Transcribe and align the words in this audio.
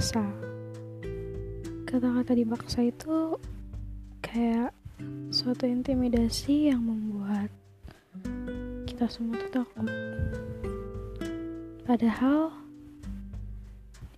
dewasa 0.00 0.24
kata-kata 1.84 2.32
dipaksa 2.32 2.88
itu 2.88 3.36
kayak 4.24 4.72
suatu 5.28 5.68
intimidasi 5.68 6.72
yang 6.72 6.88
membuat 6.88 7.52
kita 8.88 9.04
semua 9.12 9.36
tuh 9.36 9.60
takut. 9.60 9.92
Padahal 11.84 12.48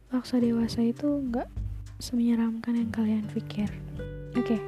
dipaksa 0.07 0.39
dewasa 0.39 0.87
itu 0.87 1.19
nggak 1.19 1.51
semenyeramkan 1.99 2.79
yang 2.79 2.91
kalian 2.95 3.27
pikir. 3.35 3.67
Oke 4.39 4.55
okay, 4.55 4.61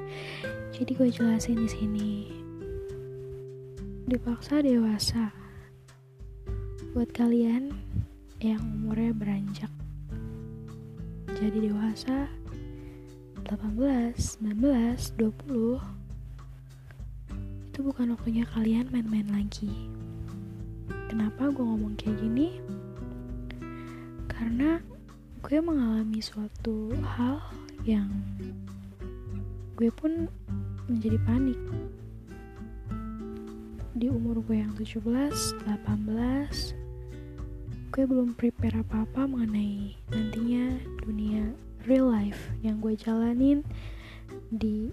jadi 0.75 0.99
gue 0.99 1.09
jelasin 1.15 1.63
di 1.63 1.71
sini. 1.71 2.11
Dipaksa 4.11 4.67
dewasa 4.67 5.31
buat 6.91 7.15
kalian 7.15 7.71
yang 8.43 8.59
umurnya 8.83 9.15
beranjak 9.15 9.71
jadi 11.35 11.71
dewasa. 11.71 12.31
18, 13.45 14.41
19, 14.41 15.19
20 15.21 15.83
itu 17.69 17.79
bukan 17.83 18.15
waktunya 18.15 18.47
kalian 18.55 18.87
main-main 18.95 19.27
lagi. 19.35 19.69
Kenapa 21.11 21.51
gue 21.51 21.61
ngomong 21.61 21.99
kayak 21.99 22.23
gini? 22.23 22.63
Karena 24.31 24.79
gue 25.43 25.59
mengalami 25.59 26.23
suatu 26.23 26.95
hal 27.03 27.43
yang 27.83 28.09
gue 29.75 29.91
pun 29.91 30.31
menjadi 30.87 31.19
panik. 31.27 31.59
Di 33.99 34.07
umur 34.07 34.39
gue 34.47 34.63
yang 34.63 34.73
17, 34.79 35.03
18 35.67 36.84
gue 37.95 38.11
belum 38.11 38.35
prepare 38.35 38.83
apa-apa 38.83 39.31
mengenai 39.31 39.95
nantinya 40.11 40.83
dunia 41.07 41.55
real 41.87 42.11
life 42.11 42.51
yang 42.59 42.83
gue 42.83 42.99
jalanin 42.99 43.63
di 44.51 44.91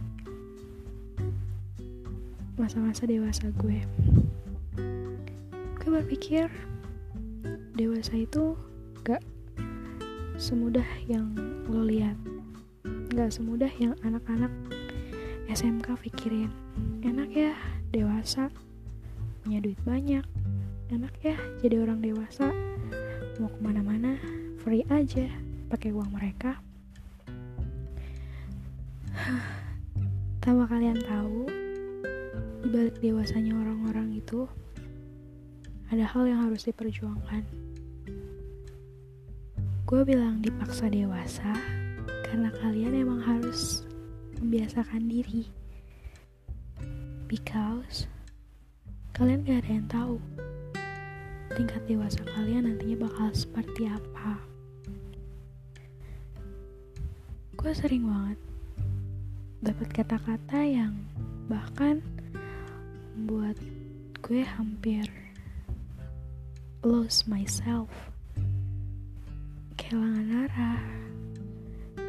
masa-masa 2.62 3.10
dewasa 3.10 3.50
gue. 3.58 3.82
Gue 5.82 5.90
berpikir 5.98 6.46
dewasa 7.74 8.22
itu 8.22 8.54
gak 9.02 9.26
semudah 10.38 10.86
yang 11.10 11.34
lo 11.74 11.82
lihat. 11.82 12.14
Gak 13.18 13.34
semudah 13.34 13.74
yang 13.82 13.98
anak-anak 14.06 14.54
SMK 15.50 15.90
pikirin. 16.06 16.54
Enak 17.02 17.34
ya 17.34 17.58
dewasa 17.90 18.54
punya 19.42 19.58
duit 19.58 19.82
banyak. 19.90 20.22
Enak 20.94 21.18
ya 21.26 21.34
jadi 21.66 21.82
orang 21.82 22.06
dewasa 22.06 22.54
mau 23.38 23.48
ke 23.48 23.60
mana-mana 23.64 24.18
free 24.60 24.84
aja. 24.92 25.30
Pakai 25.72 25.96
uang 25.96 26.12
mereka. 26.12 26.60
Tahu 30.44 30.66
kalian 30.66 30.98
tahu 31.06 31.46
di 32.66 32.68
balik 32.74 32.98
dewasanya 32.98 33.54
orang-orang 33.56 34.18
itu 34.18 34.50
ada 35.94 36.02
hal 36.08 36.26
yang 36.26 36.50
harus 36.50 36.66
diperjuangkan. 36.66 37.44
Gue 39.86 40.02
bilang 40.08 40.40
dipaksa 40.40 40.88
dewasa 40.88 41.52
karena 42.26 42.48
kalian 42.64 42.96
emang 42.96 43.22
harus 43.22 43.84
membiasakan 44.40 45.06
diri. 45.08 45.52
Because 47.28 48.08
kalian 49.12 49.44
gak 49.44 49.68
ada 49.68 49.72
yang 49.72 49.88
tahu 49.92 50.16
tingkat 51.54 51.84
dewasa 51.88 52.24
kalian 52.36 52.68
nantinya 52.68 53.08
bakal 53.08 53.30
seperti 53.36 53.88
apa. 53.88 54.40
Gue 57.59 57.72
sering 57.75 58.08
banget 58.08 58.40
dapat 59.62 59.94
kata-kata 59.94 60.66
yang 60.66 60.98
bahkan 61.46 62.02
membuat 63.14 63.53
gue 64.25 64.42
hampir 64.42 65.06
lose 66.81 67.30
myself, 67.30 67.94
kehilangan 69.78 70.50
arah, 70.50 70.81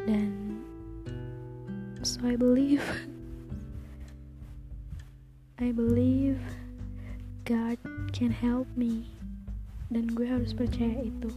dan 0.09 0.57
so 2.01 2.25
I 2.25 2.33
believe 2.33 2.81
I 5.61 5.69
believe 5.69 6.41
God 7.45 7.77
can 8.09 8.33
help 8.33 8.65
me 8.73 9.13
dan 9.93 10.09
gue 10.09 10.25
harus 10.25 10.57
percaya 10.57 11.05
itu. 11.05 11.29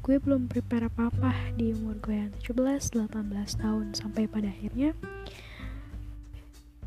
Gue 0.00 0.16
belum 0.16 0.48
prepare 0.48 0.88
apa-apa 0.88 1.52
di 1.58 1.76
umur 1.76 2.00
gue 2.00 2.16
yang 2.16 2.32
17-18 2.40 3.60
tahun 3.60 3.86
sampai 3.92 4.24
pada 4.24 4.48
akhirnya. 4.48 4.96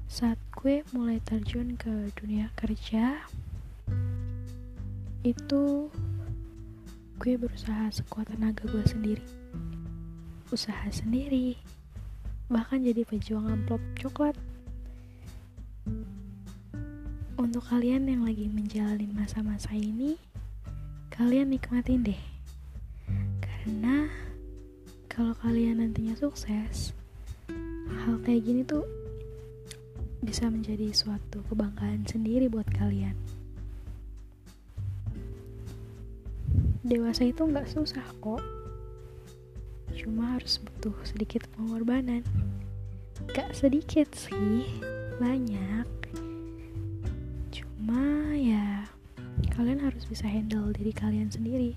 Saat 0.09 0.41
gue 0.57 0.81
mulai 0.95 1.21
terjun 1.21 1.77
ke 1.77 2.09
dunia 2.17 2.49
kerja 2.57 3.21
itu 5.21 5.91
gue 7.21 7.33
berusaha 7.37 7.93
sekuat 7.93 8.33
tenaga 8.33 8.65
gue 8.71 8.81
sendiri. 8.89 9.25
Usaha 10.49 10.89
sendiri 10.89 11.61
bahkan 12.51 12.83
jadi 12.83 13.05
pejuang 13.07 13.47
amplop 13.47 13.79
coklat 13.95 14.35
untuk 17.41 17.65
kalian 17.73 18.05
yang 18.05 18.21
lagi 18.21 18.45
menjalani 18.45 19.09
masa-masa 19.17 19.73
ini, 19.73 20.13
kalian 21.09 21.49
nikmatin 21.49 22.05
deh. 22.05 22.21
Karena 23.41 24.05
kalau 25.09 25.33
kalian 25.41 25.81
nantinya 25.81 26.13
sukses, 26.13 26.93
hal 28.05 28.21
kayak 28.21 28.45
gini 28.45 28.61
tuh 28.61 28.85
bisa 30.21 30.45
menjadi 30.53 30.93
suatu 30.93 31.41
kebanggaan 31.49 32.05
sendiri 32.05 32.45
buat 32.45 32.69
kalian. 32.77 33.17
Dewasa 36.85 37.25
itu 37.25 37.41
nggak 37.41 37.73
susah 37.73 38.05
kok, 38.21 38.41
cuma 39.97 40.37
harus 40.37 40.61
butuh 40.61 40.93
sedikit 41.09 41.49
pengorbanan. 41.57 42.21
Gak 43.33 43.57
sedikit 43.57 44.13
sih, 44.13 44.65
banyak 45.17 45.89
cuma 47.81 48.29
ya 48.37 48.85
kalian 49.57 49.81
harus 49.81 50.05
bisa 50.05 50.29
handle 50.29 50.69
diri 50.69 50.93
kalian 50.93 51.33
sendiri. 51.33 51.73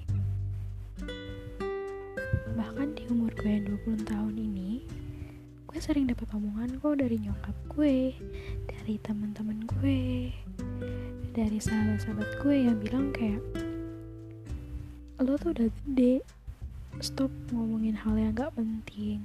Bahkan 2.53 3.01
di 3.01 3.09
umur 3.09 3.33
gue 3.33 3.49
yang 3.49 3.65
20 3.73 4.05
tahun 4.13 4.37
ini 4.37 4.85
gue 5.65 5.81
sering 5.81 6.05
dapat 6.05 6.29
omongan 6.37 6.77
kok 6.77 7.01
dari 7.01 7.17
nyokap 7.25 7.57
gue 7.73 8.13
dari 8.69 9.01
teman-teman 9.01 9.65
gue 9.65 10.29
dari 11.33 11.57
sahabat-sahabat 11.57 12.37
gue 12.45 12.57
yang 12.69 12.77
bilang 12.85 13.09
kayak 13.09 13.41
lo 15.25 15.41
tuh 15.41 15.57
udah 15.57 15.73
gede 15.73 16.21
stop 17.01 17.33
ngomongin 17.49 17.97
hal 17.97 18.13
yang 18.21 18.37
gak 18.37 18.53
penting. 18.53 19.25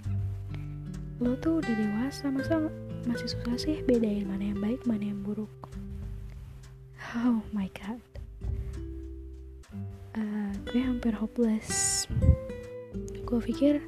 Lo 1.20 1.36
tuh 1.44 1.60
udah 1.60 1.76
dewasa 1.76 2.32
masa 2.32 2.72
masih 3.04 3.36
susah 3.36 3.60
sih 3.60 3.84
bedain 3.84 4.24
mana 4.32 4.56
yang 4.56 4.64
baik 4.64 4.80
mana 4.88 5.12
yang 5.12 5.20
buruk 5.28 5.69
oh 7.16 7.42
my 7.50 7.66
god. 7.74 8.02
Uh, 10.14 10.54
gue 10.70 10.82
hampir 10.82 11.14
hopeless. 11.18 12.06
Gue 13.26 13.40
pikir 13.42 13.82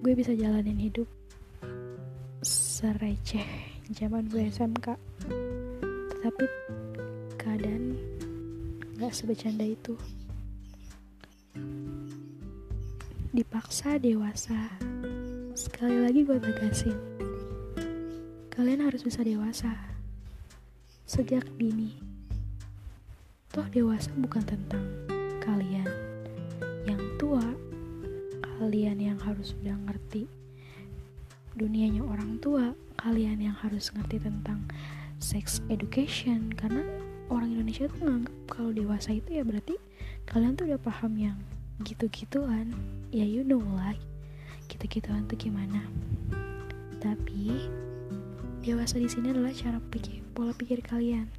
gue 0.00 0.12
bisa 0.12 0.32
jalanin 0.32 0.76
hidup 0.76 1.08
sereceh 2.44 3.44
zaman 3.90 4.28
gue 4.28 4.44
SMK 4.52 4.92
tetapi 6.12 6.46
keadaan 7.36 7.96
gak 8.96 9.12
sebecanda 9.12 9.64
itu. 9.64 9.96
Dipaksa 13.36 14.00
dewasa 14.00 14.72
sekali 15.52 16.00
lagi 16.00 16.24
gue 16.24 16.38
tegasin. 16.40 16.96
Kalian 18.52 18.88
harus 18.88 19.04
bisa 19.04 19.20
dewasa 19.20 19.85
sejak 21.06 21.46
dini 21.54 21.94
Toh 23.54 23.64
dewasa 23.70 24.10
bukan 24.18 24.44
tentang 24.44 24.84
kalian 25.40 25.88
yang 26.84 27.00
tua, 27.16 27.40
kalian 28.60 29.00
yang 29.00 29.16
harus 29.16 29.56
sudah 29.56 29.72
ngerti 29.88 30.28
dunianya 31.56 32.04
orang 32.04 32.36
tua, 32.36 32.76
kalian 33.00 33.40
yang 33.40 33.56
harus 33.56 33.88
ngerti 33.96 34.20
tentang 34.20 34.60
sex 35.16 35.64
education. 35.72 36.52
Karena 36.52 36.84
orang 37.32 37.56
Indonesia 37.56 37.88
tuh 37.88 38.04
nganggap 38.04 38.36
kalau 38.50 38.76
dewasa 38.76 39.16
itu 39.16 39.40
ya 39.40 39.42
berarti 39.46 39.80
kalian 40.28 40.52
tuh 40.52 40.68
udah 40.68 40.80
paham 40.82 41.16
yang 41.16 41.38
gitu-gituan. 41.80 42.76
Ya 43.08 43.24
you 43.24 43.40
know 43.40 43.64
lah 43.78 43.96
gitu-gituan 44.68 45.24
tuh 45.32 45.40
gimana. 45.40 45.80
Tapi 47.00 47.72
dewasa 48.66 48.98
di 48.98 49.06
sini 49.06 49.30
adalah 49.30 49.54
cara 49.54 49.78
pikir 49.94 50.26
pola 50.34 50.50
pikir 50.50 50.82
kalian. 50.82 51.30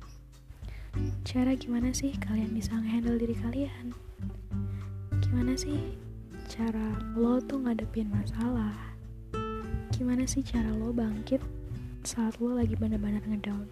Cara 1.28 1.60
gimana 1.60 1.92
sih 1.92 2.16
kalian 2.24 2.56
bisa 2.56 2.72
ngehandle 2.72 3.20
diri 3.20 3.36
kalian? 3.36 3.92
gimana 5.20 5.60
sih 5.60 5.76
cara 6.48 6.96
lo 7.20 7.44
tuh 7.44 7.60
ngadepin 7.60 8.08
masalah? 8.08 8.72
Gimana 9.92 10.24
sih 10.24 10.40
cara 10.40 10.72
lo 10.72 10.96
bangkit 10.96 11.44
saat 12.08 12.40
lo 12.40 12.56
lagi 12.56 12.80
benar-benar 12.80 13.20
ngedown? 13.28 13.68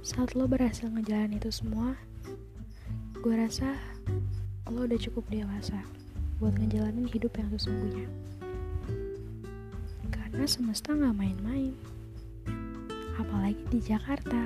Saat 0.00 0.32
lo 0.32 0.48
berhasil 0.48 0.88
ngejalan 0.88 1.36
itu 1.36 1.52
semua 1.52 2.00
gue 3.20 3.36
rasa 3.36 3.76
lo 4.72 4.88
udah 4.88 4.96
cukup 4.96 5.28
dewasa 5.28 5.84
buat 6.40 6.56
ngejalanin 6.56 7.04
hidup 7.12 7.36
yang 7.36 7.52
sesungguhnya 7.52 8.08
karena 10.40 10.56
semesta 10.56 10.96
gak 10.96 11.20
main-main. 11.20 11.76
Apalagi 13.20 13.60
di 13.68 13.76
Jakarta. 13.76 14.40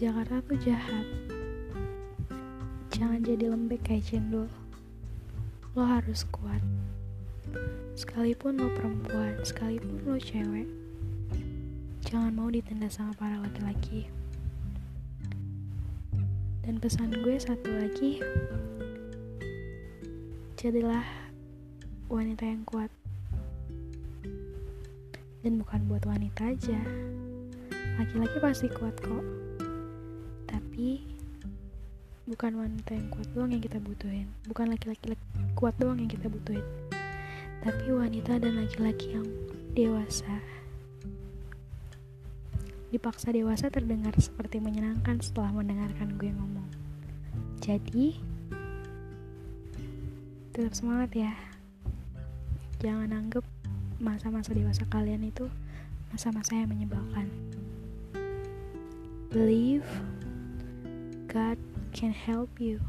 Jakarta 0.00 0.40
tuh 0.40 0.56
jahat. 0.64 1.04
Jangan 2.88 3.20
jadi 3.20 3.52
lembek 3.52 3.84
kayak 3.84 4.08
cendol. 4.08 4.48
Lo 5.76 5.84
harus 5.84 6.24
kuat. 6.32 6.64
Sekalipun 7.92 8.56
lo 8.56 8.72
perempuan 8.72 9.36
sekalipun 9.44 10.00
lo 10.00 10.16
cewek 10.16 10.64
jangan 12.08 12.32
mau 12.32 12.48
ditenda 12.48 12.88
sama 12.88 13.12
para 13.20 13.36
laki-laki. 13.36 14.08
Dan 16.64 16.80
pesan 16.80 17.12
gue 17.20 17.36
satu 17.36 17.68
lagi 17.68 18.24
jadilah 20.56 21.04
wanita 22.08 22.48
yang 22.48 22.64
kuat 22.64 22.88
dan 25.42 25.62
bukan 25.62 25.80
buat 25.86 26.02
wanita 26.06 26.54
aja. 26.54 26.78
Laki-laki 27.98 28.38
pasti 28.38 28.66
kuat 28.70 28.94
kok. 28.98 29.24
Tapi 30.46 31.02
bukan 32.30 32.52
wanita 32.58 32.94
yang 32.94 33.08
kuat 33.10 33.28
doang 33.34 33.50
yang 33.54 33.62
kita 33.62 33.78
butuhin. 33.82 34.26
Bukan 34.46 34.70
laki-laki 34.70 35.14
kuat 35.58 35.74
doang 35.78 35.98
yang 35.98 36.10
kita 36.10 36.30
butuhin. 36.30 36.66
Tapi 37.62 37.90
wanita 37.90 38.38
dan 38.38 38.54
laki-laki 38.54 39.18
yang 39.18 39.26
dewasa. 39.74 40.38
Dipaksa 42.88 43.34
dewasa 43.34 43.68
terdengar 43.68 44.14
seperti 44.16 44.62
menyenangkan 44.62 45.20
setelah 45.20 45.52
mendengarkan 45.52 46.16
gue 46.16 46.30
ngomong. 46.32 46.70
Jadi, 47.60 48.16
tetap 50.54 50.72
semangat 50.72 51.10
ya. 51.12 51.32
Jangan 52.80 53.10
anggap 53.12 53.44
masa-masa 53.98 54.54
dewasa 54.54 54.86
kalian 54.88 55.26
itu 55.26 55.50
masa-masa 56.14 56.54
yang 56.54 56.70
menyebalkan. 56.70 57.28
Believe 59.28 59.86
God 61.28 61.60
can 61.92 62.14
help 62.14 62.48
you. 62.62 62.80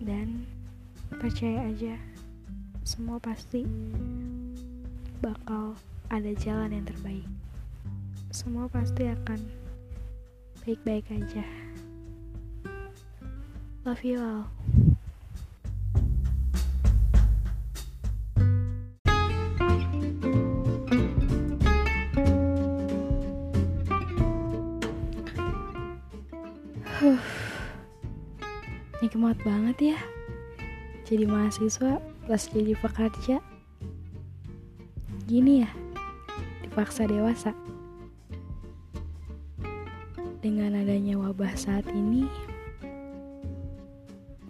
Dan 0.00 0.46
percaya 1.10 1.66
aja, 1.66 1.98
semua 2.86 3.18
pasti 3.18 3.66
bakal 5.18 5.74
ada 6.08 6.32
jalan 6.38 6.72
yang 6.72 6.86
terbaik 6.86 7.26
semua 8.30 8.70
pasti 8.70 9.10
akan 9.10 9.42
baik-baik 10.62 11.02
aja. 11.10 11.42
Love 13.82 14.04
you 14.06 14.22
all. 14.22 14.59
Nikmat 29.00 29.40
banget 29.40 29.96
ya. 29.96 29.98
Jadi 31.08 31.24
mahasiswa 31.24 31.96
plus 32.28 32.52
jadi 32.52 32.76
pekerja. 32.76 33.40
Gini 35.24 35.64
ya 35.64 35.70
Dipaksa 36.60 37.08
dewasa. 37.08 37.56
Dengan 40.44 40.76
adanya 40.76 41.16
wabah 41.16 41.56
saat 41.56 41.88
ini, 41.88 42.28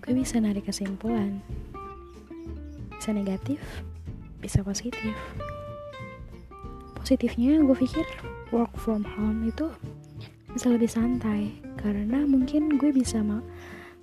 gue 0.02 0.12
bisa 0.14 0.42
narik 0.42 0.66
kesimpulan. 0.66 1.38
Bisa 2.98 3.14
negatif, 3.14 3.62
bisa 4.42 4.66
positif. 4.66 5.14
Positifnya 6.98 7.62
gue 7.62 7.78
pikir 7.78 8.06
work 8.50 8.74
from 8.74 9.06
home 9.06 9.46
itu 9.46 9.70
bisa 10.50 10.66
lebih 10.66 10.90
santai 10.90 11.69
karena 11.80 12.28
mungkin 12.28 12.76
gue 12.76 12.92
bisa 12.92 13.24
ma 13.24 13.40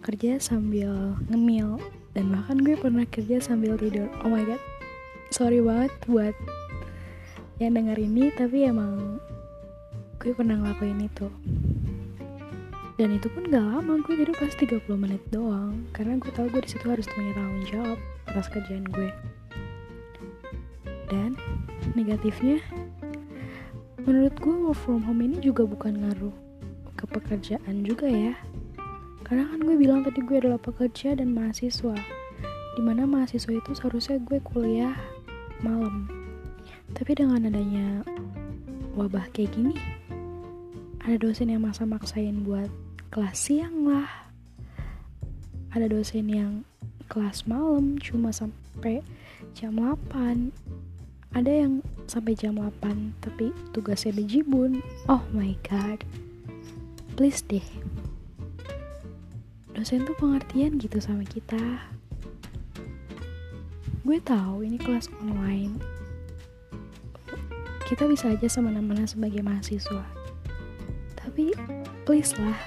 kerja 0.01 0.41
sambil 0.41 1.13
ngemil 1.29 1.77
dan 2.17 2.33
bahkan 2.33 2.57
gue 2.57 2.73
pernah 2.73 3.05
kerja 3.05 3.37
sambil 3.37 3.77
tidur. 3.77 4.09
Oh 4.25 4.29
my 4.33 4.41
god, 4.45 4.61
sorry 5.29 5.61
banget 5.61 5.93
buat 6.09 6.33
yang 7.61 7.77
denger 7.77 7.97
ini 7.97 8.33
tapi 8.33 8.65
emang 8.65 9.21
gue 10.17 10.33
pernah 10.33 10.57
ngelakuin 10.57 11.05
itu. 11.05 11.29
Dan 12.97 13.13
itu 13.13 13.29
pun 13.29 13.45
gak 13.45 13.61
lama 13.61 14.01
gue 14.01 14.25
jadi 14.25 14.33
pas 14.33 14.49
30 14.57 14.89
menit 14.97 15.21
doang. 15.29 15.85
Karena 15.93 16.17
gue 16.17 16.33
tau 16.33 16.49
gue 16.49 16.65
di 16.65 16.69
situ 16.73 16.89
harus 16.89 17.05
punya 17.05 17.29
tanggung 17.37 17.65
jawab 17.69 17.99
atas 18.25 18.49
kerjaan 18.49 18.89
gue. 18.89 19.13
Dan 21.05 21.37
negatifnya 21.93 22.57
menurut 24.01 24.33
gue 24.41 24.55
work 24.65 24.79
from 24.81 25.05
home 25.05 25.21
ini 25.21 25.37
juga 25.37 25.69
bukan 25.69 25.93
ngaruh 25.93 26.46
ke 26.97 27.05
pekerjaan 27.05 27.85
juga 27.85 28.09
ya. 28.09 28.33
Karena 29.21 29.45
kan 29.47 29.59
gue 29.61 29.77
bilang 29.77 30.01
tadi 30.01 30.25
gue 30.25 30.37
adalah 30.41 30.57
pekerja 30.57 31.13
dan 31.13 31.37
mahasiswa 31.37 31.95
di 32.77 32.81
mana 32.81 33.05
mahasiswa 33.05 33.53
itu 33.53 33.71
seharusnya 33.77 34.17
gue 34.25 34.41
kuliah 34.41 34.97
malam. 35.61 36.09
Tapi 36.97 37.13
dengan 37.13 37.45
adanya 37.45 38.01
wabah 38.97 39.29
kayak 39.31 39.53
gini 39.53 39.77
ada 41.05 41.15
dosen 41.21 41.53
yang 41.53 41.63
maksa-maksain 41.63 42.41
buat 42.41 42.67
kelas 43.13 43.37
siang 43.37 43.85
lah. 43.85 44.09
Ada 45.71 45.93
dosen 45.93 46.27
yang 46.27 46.65
kelas 47.07 47.47
malam 47.47 47.95
cuma 48.03 48.35
sampai 48.35 48.99
jam 49.55 49.79
8 49.79 50.51
ada 51.35 51.51
yang 51.51 51.79
sampai 52.07 52.35
jam 52.35 52.59
8 52.59 53.23
tapi 53.23 53.55
tugasnya 53.71 54.11
bejibun 54.15 54.83
oh 55.07 55.23
my 55.31 55.55
god 55.63 56.03
please 57.17 57.41
deh. 57.49 57.65
Dosen 59.73 60.05
tuh 60.05 60.13
pengertian 60.21 60.77
gitu 60.77 61.01
sama 61.01 61.25
kita. 61.25 61.57
Gue 64.05 64.21
tahu 64.21 64.61
ini 64.61 64.77
kelas 64.77 65.09
online. 65.25 65.81
Kita 67.89 68.05
bisa 68.05 68.29
aja 68.29 68.45
semena-mena 68.45 69.09
sebagai 69.09 69.41
mahasiswa. 69.41 70.05
Tapi 71.17 71.57
please 72.05 72.37
lah. 72.37 72.57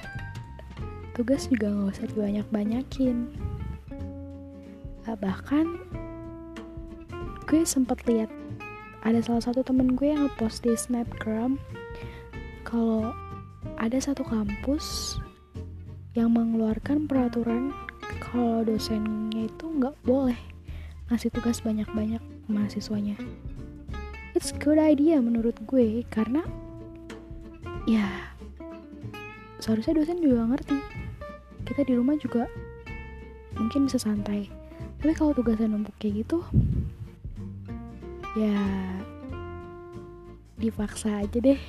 Tugas 1.14 1.46
juga 1.46 1.70
gak 1.70 1.94
usah 1.94 2.06
dibanyak-banyakin. 2.10 3.30
Uh, 5.06 5.16
bahkan 5.22 5.78
gue 7.46 7.62
sempat 7.62 8.02
lihat 8.10 8.34
ada 9.06 9.22
salah 9.22 9.46
satu 9.46 9.62
temen 9.62 9.94
gue 9.94 10.10
yang 10.10 10.26
ngepost 10.26 10.66
di 10.66 10.74
snapgram 10.74 11.54
kalau 12.66 13.14
ada 13.80 13.96
satu 13.96 14.20
kampus 14.28 15.16
yang 16.12 16.36
mengeluarkan 16.36 17.08
peraturan 17.08 17.72
kalau 18.20 18.60
dosennya 18.60 19.48
itu 19.48 19.64
nggak 19.72 19.96
boleh 20.04 20.36
ngasih 21.08 21.32
tugas 21.32 21.64
banyak-banyak 21.64 22.20
mahasiswanya. 22.44 23.16
It's 24.36 24.52
good 24.52 24.76
idea 24.76 25.16
menurut 25.24 25.56
gue 25.64 26.04
karena 26.12 26.44
ya 27.88 28.36
seharusnya 29.64 29.96
dosen 29.96 30.20
juga 30.20 30.44
ngerti. 30.44 30.76
Kita 31.64 31.80
di 31.88 31.96
rumah 31.96 32.20
juga 32.20 32.52
mungkin 33.56 33.88
bisa 33.88 33.96
santai. 33.96 34.52
Tapi 35.00 35.16
kalau 35.16 35.32
tugasnya 35.32 35.72
numpuk 35.72 35.96
kayak 35.96 36.28
gitu 36.28 36.44
ya 38.36 38.60
dipaksa 40.60 41.24
aja 41.24 41.40
deh 41.40 41.60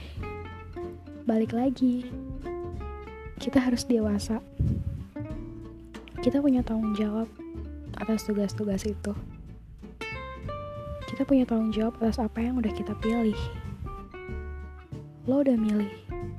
balik 1.28 1.54
lagi 1.56 2.10
kita 3.42 3.58
harus 3.62 3.86
dewasa 3.86 4.42
kita 6.22 6.38
punya 6.42 6.62
tanggung 6.62 6.94
jawab 6.94 7.26
atas 7.98 8.26
tugas-tugas 8.26 8.86
itu 8.86 9.14
kita 11.10 11.26
punya 11.28 11.46
tanggung 11.46 11.74
jawab 11.74 11.98
atas 12.02 12.22
apa 12.22 12.42
yang 12.42 12.58
udah 12.58 12.72
kita 12.74 12.94
pilih 13.00 13.38
lo 15.30 15.42
udah 15.42 15.58
milih 15.58 15.92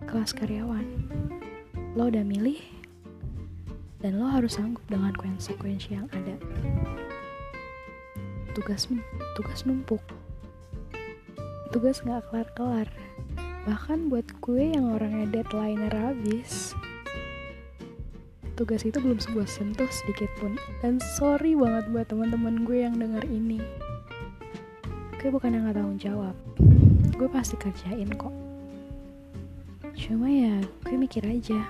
kelas 0.06 0.34
karyawan 0.34 0.86
lo 1.92 2.08
udah 2.08 2.24
milih 2.24 2.58
dan 4.02 4.18
lo 4.18 4.26
harus 4.26 4.58
sanggup 4.58 4.82
dengan 4.90 5.14
konsekuensi 5.14 5.94
yang 5.94 6.10
ada. 6.10 6.34
Tugas 8.52 8.90
tugas 9.38 9.62
numpuk. 9.62 10.02
Tugas 11.70 12.02
gak 12.02 12.26
kelar-kelar. 12.28 12.90
Bahkan 13.62 14.10
buat 14.10 14.26
gue 14.42 14.74
yang 14.74 14.90
orangnya 14.98 15.38
deadline 15.38 15.86
habis, 15.86 16.74
tugas 18.58 18.82
itu 18.82 18.98
belum 18.98 19.22
sebuah 19.22 19.46
sentuh 19.46 19.86
sedikit 19.86 20.26
pun. 20.42 20.58
Dan 20.82 20.98
sorry 21.14 21.54
banget 21.54 21.86
buat 21.94 22.10
teman-teman 22.10 22.66
gue 22.66 22.82
yang 22.82 22.98
dengar 22.98 23.22
ini. 23.30 23.62
Gue 25.22 25.30
bukan 25.30 25.54
yang 25.54 25.70
gak 25.70 25.78
tanggung 25.78 26.02
jawab. 26.02 26.34
Gue 27.14 27.30
pasti 27.30 27.54
kerjain 27.54 28.10
kok. 28.18 28.34
Cuma 29.94 30.26
ya 30.26 30.58
gue 30.82 30.96
mikir 30.98 31.22
aja. 31.22 31.62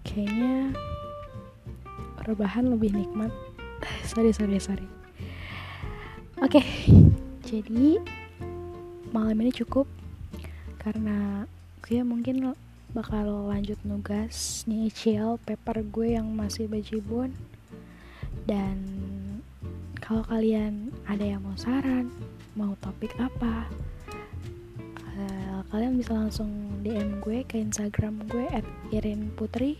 Kayaknya 0.00 0.72
rebahan 2.24 2.72
lebih 2.72 2.96
nikmat. 2.96 3.28
Sorry 4.08 4.32
sorry 4.32 4.56
sorry. 4.56 4.88
Oke 6.40 6.64
okay, 6.64 6.66
jadi 7.44 8.00
malam 9.10 9.36
ini 9.42 9.52
cukup. 9.54 9.86
Karena 10.80 11.44
gue 11.84 12.00
mungkin 12.06 12.54
bakal 12.90 13.46
lanjut 13.50 13.78
nugas 13.86 14.66
nyicil 14.66 15.38
paper 15.46 15.86
gue 15.86 16.18
yang 16.18 16.26
masih 16.34 16.66
bajibun 16.66 17.30
dan 18.50 18.82
kalau 20.02 20.26
kalian 20.26 20.90
ada 21.06 21.22
yang 21.22 21.38
mau 21.38 21.54
saran 21.54 22.10
mau 22.58 22.74
topik 22.82 23.14
apa 23.22 23.70
uh, 25.14 25.62
kalian 25.70 26.02
bisa 26.02 26.18
langsung 26.18 26.50
DM 26.82 27.22
gue 27.22 27.46
ke 27.46 27.62
Instagram 27.62 28.26
gue 28.26 28.42
at 28.50 28.66
Irin 28.90 29.30
Putri 29.38 29.78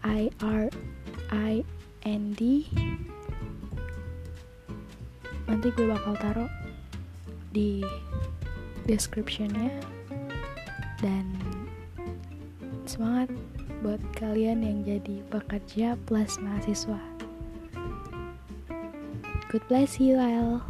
I 0.00 0.32
R 0.40 0.72
I 1.28 1.60
N 2.06 2.32
D. 2.38 2.64
Nanti 5.44 5.68
gue 5.74 5.86
bakal 5.90 6.14
taruh 6.16 6.50
di 7.52 7.82
descriptionnya 8.86 9.70
dan 11.02 11.26
semangat 12.86 13.28
buat 13.84 14.00
kalian 14.16 14.62
yang 14.62 14.78
jadi 14.86 15.20
pekerja 15.28 15.98
plus 16.08 16.38
mahasiswa. 16.40 17.02
God 19.52 19.62
bless 19.68 19.98
you 20.00 20.16
all. 20.18 20.64